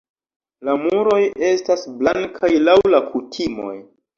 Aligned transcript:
La 0.69 0.73
muroj 0.85 1.17
estas 1.49 1.85
blankaj 2.01 2.51
laŭ 2.69 2.77
la 2.95 3.07
kutimoj. 3.13 3.79